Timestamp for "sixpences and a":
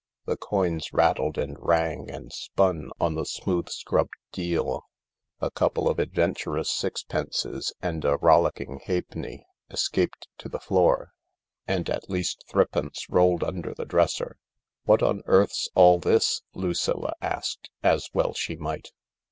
6.71-8.17